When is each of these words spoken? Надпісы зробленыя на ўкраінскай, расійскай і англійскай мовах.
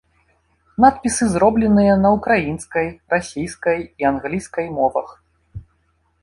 Надпісы 0.85 1.25
зробленыя 1.33 1.93
на 2.05 2.09
ўкраінскай, 2.15 2.87
расійскай 3.15 3.79
і 4.05 4.09
англійскай 4.13 4.67
мовах. 4.81 5.07